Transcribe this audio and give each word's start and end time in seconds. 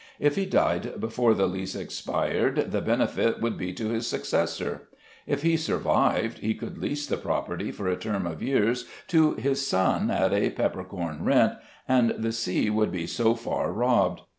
If 0.19 0.35
he 0.35 0.47
died 0.47 0.99
before 0.99 1.35
the 1.35 1.45
lease 1.45 1.75
expired 1.75 2.71
the 2.71 2.81
benefit 2.81 3.39
would 3.39 3.55
be 3.55 3.71
to 3.73 3.89
his 3.89 4.07
successor. 4.07 4.87
If 5.27 5.43
he 5.43 5.55
survived 5.55 6.39
he 6.39 6.55
could 6.55 6.79
lease 6.79 7.05
the 7.05 7.17
property 7.17 7.69
for 7.69 7.87
a 7.87 7.95
term 7.95 8.25
of 8.25 8.41
years 8.41 8.85
to 9.09 9.35
his 9.35 9.63
son 9.63 10.09
at 10.09 10.33
a 10.33 10.49
peppercorn 10.49 11.23
rent, 11.23 11.53
and 11.87 12.15
the 12.17 12.31
see 12.31 12.67
would 12.67 12.91
be 12.91 13.05
so 13.05 13.35
far 13.35 13.71
robbed. 13.71 14.21